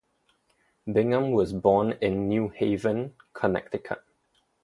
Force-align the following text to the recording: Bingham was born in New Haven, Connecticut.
Bingham 0.91 1.29
was 1.29 1.53
born 1.53 1.91
in 2.01 2.27
New 2.27 2.49
Haven, 2.49 3.13
Connecticut. 3.33 4.01